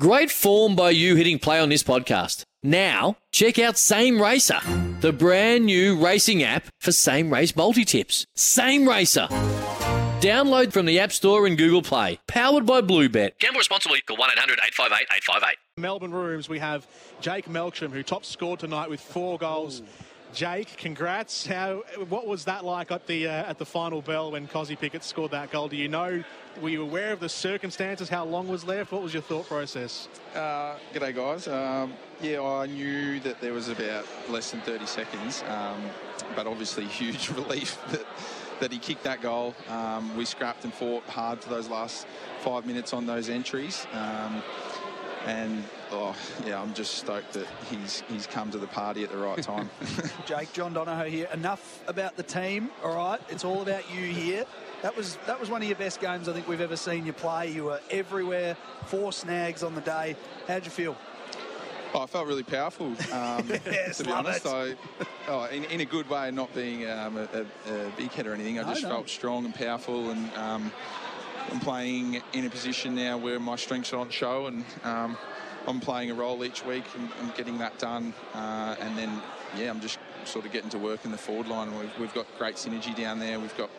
[0.00, 2.44] Great form by you hitting play on this podcast.
[2.62, 4.58] Now, check out Same Racer,
[5.02, 8.24] the brand new racing app for same race multi tips.
[8.34, 9.26] Same Racer.
[10.22, 12.18] Download from the App Store and Google Play.
[12.26, 13.38] Powered by Bluebet.
[13.38, 14.00] Gamble responsibly.
[14.00, 15.56] Call 1 800 858 858.
[15.76, 16.86] Melbourne Rooms, we have
[17.20, 19.82] Jake Melksham, who top scored tonight with four goals.
[20.32, 21.46] Jake, congrats.
[21.46, 21.82] How?
[22.08, 25.32] What was that like at the uh, at the final bell when Kozzy Pickett scored
[25.32, 25.68] that goal?
[25.68, 26.24] Do you know?
[26.60, 28.08] Were you aware of the circumstances?
[28.08, 28.92] How long was left?
[28.92, 30.08] What was your thought process?
[30.34, 31.48] Uh, g'day, guys.
[31.48, 31.92] Um,
[32.22, 35.82] yeah, I knew that there was about less than 30 seconds, um,
[36.34, 38.06] but obviously huge relief that
[38.60, 39.54] that he kicked that goal.
[39.68, 42.06] Um, we scrapped and fought hard for those last
[42.40, 43.86] five minutes on those entries.
[43.92, 44.42] Um,
[45.26, 49.18] and oh yeah, I'm just stoked that he's he's come to the party at the
[49.18, 49.70] right time.
[50.26, 51.28] Jake, John Donohoe here.
[51.32, 53.20] Enough about the team, all right?
[53.28, 54.44] It's all about you here.
[54.82, 57.12] That was that was one of your best games I think we've ever seen you
[57.12, 57.50] play.
[57.50, 60.16] You were everywhere, four snags on the day.
[60.48, 60.96] How'd you feel?
[61.94, 64.46] Oh, I felt really powerful, um, Yes, to be honest.
[64.46, 64.74] I,
[65.28, 68.58] oh, in, in a good way, not being um, a, a, big head or anything.
[68.58, 68.88] I No, just no.
[68.88, 70.72] felt strong and powerful, and um,
[71.50, 75.16] I'm playing in a position now where my strengths are on show, and um,
[75.66, 78.14] I'm playing a role each week and, getting that done.
[78.34, 79.20] Uh, and then,
[79.56, 81.76] yeah, I'm just sort of getting to work in the forward line.
[81.78, 83.38] We've, we've got great synergy down there.
[83.40, 83.70] We've got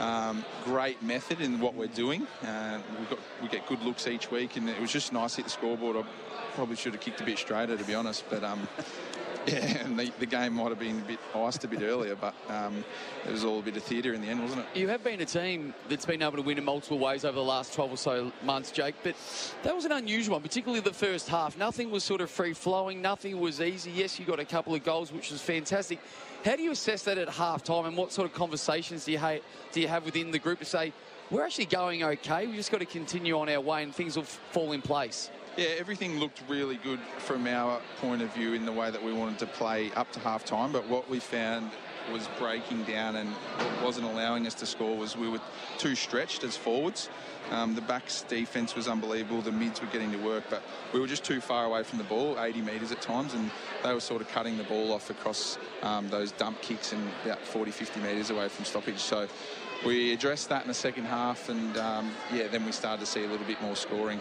[0.00, 2.26] um, great method in what we're doing.
[2.44, 5.36] Uh, we've got we get good looks each week, and it was just nice to
[5.38, 5.96] hit the scoreboard.
[5.96, 6.04] I
[6.54, 8.44] probably should have kicked a bit straighter, to be honest, but.
[8.44, 8.68] Um,
[9.52, 12.34] yeah, and the, the game might have been a bit iced a bit earlier, but
[12.48, 12.84] um,
[13.26, 14.78] it was all a bit of theatre in the end, wasn't it?
[14.78, 17.44] You have been a team that's been able to win in multiple ways over the
[17.44, 19.14] last 12 or so months, Jake, but
[19.62, 21.56] that was an unusual one, particularly the first half.
[21.56, 23.90] Nothing was sort of free flowing, nothing was easy.
[23.90, 25.98] Yes, you got a couple of goals, which was fantastic.
[26.44, 29.18] How do you assess that at half time, and what sort of conversations do you,
[29.18, 29.38] ha-
[29.72, 30.92] do you have within the group to say,
[31.30, 34.22] we're actually going okay, we've just got to continue on our way and things will
[34.22, 35.30] f- fall in place?
[35.58, 39.12] Yeah, everything looked really good from our point of view in the way that we
[39.12, 40.70] wanted to play up to half time.
[40.70, 41.72] But what we found
[42.12, 43.34] was breaking down and
[43.82, 45.40] wasn't allowing us to score was we were
[45.76, 47.10] too stretched as forwards.
[47.50, 49.42] Um, the backs defence was unbelievable.
[49.42, 50.62] The mids were getting to work, but
[50.94, 53.50] we were just too far away from the ball, 80 metres at times, and
[53.82, 57.40] they were sort of cutting the ball off across um, those dump kicks and about
[57.40, 59.00] 40, 50 metres away from stoppage.
[59.00, 59.26] So
[59.84, 63.24] we addressed that in the second half, and um, yeah, then we started to see
[63.24, 64.20] a little bit more scoring.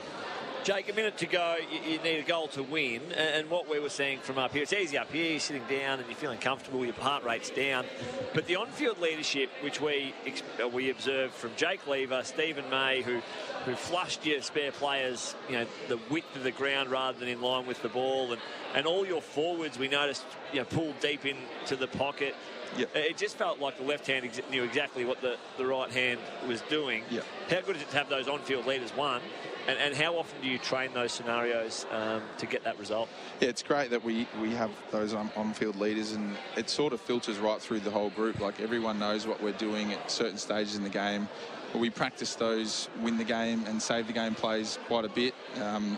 [0.63, 1.56] Jake, a minute to go.
[1.72, 3.01] You, you need a goal to win.
[3.12, 5.31] And, and what we were seeing from up here, it's easy up here.
[5.31, 6.84] You're sitting down and you're feeling comfortable.
[6.84, 7.85] Your heart rate's down.
[8.34, 10.13] But the on-field leadership, which we
[10.62, 13.22] uh, we observed from Jake Lever, Steven May, who
[13.66, 17.41] who flushed your spare players, you know, the width of the ground rather than in
[17.41, 18.41] line with the ball, and
[18.75, 22.35] and all your forwards we noticed, you know, pulled deep into the pocket.
[22.78, 22.89] Yep.
[22.95, 26.19] It just felt like the left hand ex- knew exactly what the, the right hand
[26.50, 27.06] was doing.
[27.09, 27.25] Yep.
[27.50, 29.22] How good is it to have those on-field leaders, one?
[29.68, 33.10] And, and how often do you train those scenarios um, to get that result?
[33.42, 37.02] Yeah, it's great that we, we have those on, on-field leaders, and it sort of
[37.02, 38.40] filters right through the whole group.
[38.40, 41.28] Like everyone knows what we're doing at certain stages in the game.
[41.74, 45.34] But we practice those win the game and save the game plays quite a bit.
[45.62, 45.98] Um,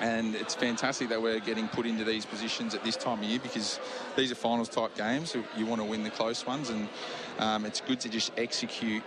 [0.00, 3.38] and it's fantastic that we're getting put into these positions at this time of year
[3.40, 3.78] because
[4.16, 5.34] these are finals type games.
[5.56, 6.88] You want to win the close ones, and
[7.42, 9.02] um, it's good to just execute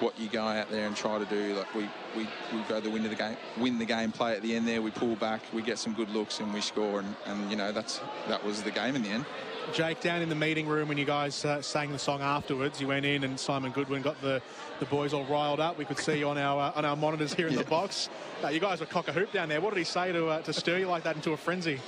[0.00, 1.54] what you go out there and try to do.
[1.54, 4.42] Like we, we, we go the win of the game, win the game play at
[4.42, 4.82] the end there.
[4.82, 7.00] We pull back, we get some good looks, and we score.
[7.00, 9.24] And, and you know that's that was the game in the end.
[9.72, 12.88] Jake, down in the meeting room when you guys uh, sang the song afterwards, you
[12.88, 14.40] went in and Simon Goodwin got the,
[14.80, 15.76] the boys all riled up.
[15.76, 18.08] We could see you on our uh, on our monitors here in the box.
[18.42, 19.60] Uh, you guys were cock a hoop down there.
[19.60, 21.80] What did he say to uh, to stir you like that into a frenzy?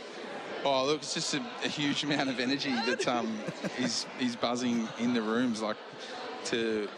[0.65, 3.39] Oh, look, it's just a, a huge amount of energy that um,
[3.79, 5.63] is is buzzing in the rooms.
[5.63, 5.77] Like
[6.47, 6.89] to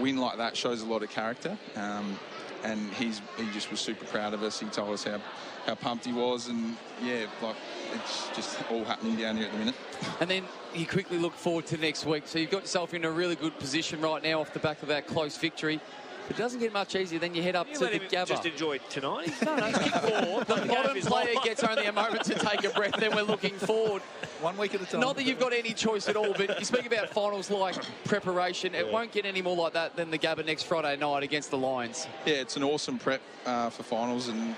[0.00, 1.56] win like that shows a lot of character.
[1.76, 2.18] Um,
[2.64, 4.60] and he's he just was super proud of us.
[4.60, 5.20] He told us how,
[5.66, 7.56] how pumped he was, and yeah, like
[7.94, 9.74] it's just all happening down here at the minute.
[10.20, 10.44] And then
[10.74, 12.24] you quickly look forward to next week.
[12.26, 14.88] So you've got yourself in a really good position right now off the back of
[14.88, 15.80] that close victory.
[16.28, 17.18] But it doesn't get much easier.
[17.18, 18.28] Then you head up You to let the him Gabba.
[18.28, 19.32] just enjoy tonight.
[19.42, 20.46] No, no, kick forward.
[20.46, 21.44] The game bottom player on.
[21.44, 24.02] gets only a moment to take a breath, then we're looking forward.
[24.40, 25.00] One week at a time.
[25.00, 27.74] Not that you've got any choice at all, but you speak about finals like
[28.04, 28.74] preparation.
[28.74, 31.58] It won't get any more like that than the Gabba next Friday night against the
[31.58, 32.06] Lions.
[32.24, 34.54] Yeah, it's an awesome prep uh, for finals, and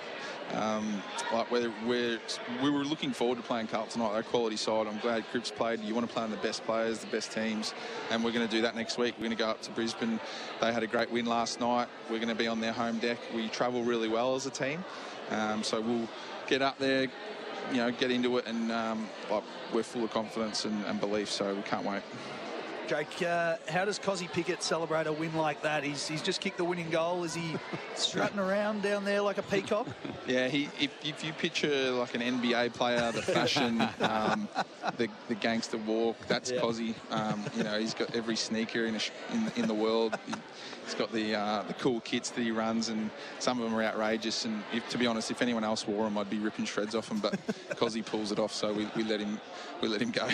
[0.52, 1.02] um,
[1.32, 2.18] like we're, we're
[2.62, 4.12] we were looking forward to playing Carlton tonight.
[4.12, 4.86] They're a quality side.
[4.86, 5.80] I'm glad Cripps played.
[5.80, 7.74] You want to play on the best players, the best teams,
[8.10, 9.14] and we're going to do that next week.
[9.16, 10.20] We're going to go up to Brisbane.
[10.60, 11.88] They had a great win last night.
[12.10, 13.18] We're going to be on their home deck.
[13.34, 14.84] We travel really well as a team,
[15.30, 16.08] um, so we'll
[16.46, 17.08] get up there.
[17.70, 19.42] You know, get into it, and um, like
[19.72, 21.30] we're full of confidence and, and belief.
[21.30, 22.02] So we can't wait.
[22.86, 25.84] Jake, uh, how does Kozzy Pickett celebrate a win like that?
[25.84, 27.24] He's, he's just kicked the winning goal.
[27.24, 27.56] Is he
[27.94, 29.86] strutting around down there like a peacock?
[30.26, 34.48] Yeah, he if, if you picture like an NBA player, the fashion, um,
[34.96, 36.60] the, the gangster walk, that's Yeah.
[36.62, 36.94] Kozzy.
[37.10, 40.18] Um, you know, he's got every sneaker in, a sh- in, in the world.
[40.26, 40.32] He,
[40.86, 43.82] he's got the uh, the cool kits that he runs, and some of them are
[43.82, 44.46] outrageous.
[44.46, 47.10] And if, to be honest, if anyone else wore them, I'd be ripping shreds off
[47.10, 47.18] them.
[47.18, 47.34] But
[47.76, 49.38] Kozzy pulls it off, so we, we let him
[49.82, 50.26] we let him go.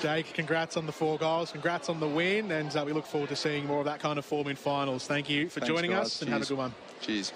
[0.00, 3.28] Jake, congrats on the four goals, congrats on the win, and uh, we look forward
[3.28, 5.06] to seeing more of that kind of form in finals.
[5.06, 6.06] Thank you for Thanks, joining guys.
[6.06, 6.74] us, and have a good one.
[7.00, 7.32] Cheers.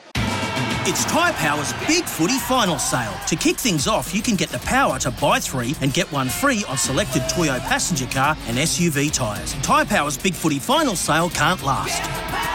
[0.84, 3.14] It's Tyre Power's Big Footy Final Sale.
[3.29, 6.29] To kick things off, you can get the power to buy three and get one
[6.29, 9.55] free on selected Toyo passenger car and SUV tyres.
[9.62, 12.02] Tyre Power's Big Footy Final Sale can't last.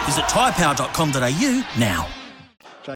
[0.07, 2.16] Visit tyrepower.com.au now.